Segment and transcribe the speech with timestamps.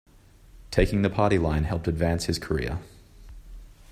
[0.71, 2.79] "Taking the party line" helped advance his career.